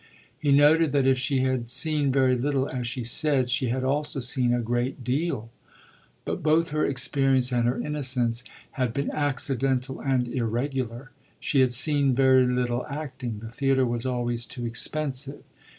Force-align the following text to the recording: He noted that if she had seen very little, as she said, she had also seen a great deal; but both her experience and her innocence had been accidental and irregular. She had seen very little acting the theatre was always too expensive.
He 0.39 0.51
noted 0.51 0.93
that 0.93 1.05
if 1.05 1.19
she 1.19 1.41
had 1.41 1.69
seen 1.69 2.11
very 2.11 2.35
little, 2.35 2.67
as 2.67 2.87
she 2.87 3.03
said, 3.03 3.51
she 3.51 3.67
had 3.67 3.83
also 3.83 4.19
seen 4.19 4.51
a 4.51 4.59
great 4.59 5.03
deal; 5.03 5.51
but 6.25 6.41
both 6.41 6.69
her 6.69 6.83
experience 6.83 7.51
and 7.51 7.67
her 7.67 7.79
innocence 7.79 8.43
had 8.71 8.95
been 8.95 9.11
accidental 9.11 9.99
and 10.01 10.27
irregular. 10.27 11.11
She 11.39 11.59
had 11.59 11.71
seen 11.71 12.15
very 12.15 12.47
little 12.47 12.83
acting 12.87 13.41
the 13.43 13.47
theatre 13.49 13.85
was 13.85 14.07
always 14.07 14.47
too 14.47 14.65
expensive. 14.65 15.43